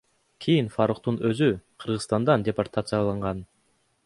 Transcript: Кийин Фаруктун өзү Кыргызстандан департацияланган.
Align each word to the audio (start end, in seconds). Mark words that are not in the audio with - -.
Кийин 0.45 0.71
Фаруктун 0.77 1.19
өзү 1.29 1.51
Кыргызстандан 1.83 2.49
департацияланган. 2.49 3.49